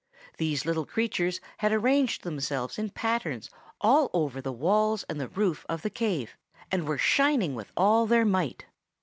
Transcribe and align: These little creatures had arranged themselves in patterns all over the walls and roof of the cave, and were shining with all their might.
These 0.39 0.65
little 0.65 0.87
creatures 0.87 1.39
had 1.59 1.71
arranged 1.71 2.23
themselves 2.23 2.79
in 2.79 2.89
patterns 2.89 3.51
all 3.79 4.09
over 4.15 4.41
the 4.41 4.51
walls 4.51 5.03
and 5.07 5.37
roof 5.37 5.63
of 5.69 5.83
the 5.83 5.91
cave, 5.91 6.35
and 6.71 6.87
were 6.87 6.97
shining 6.97 7.53
with 7.53 7.71
all 7.77 8.07
their 8.07 8.25
might. 8.25 8.65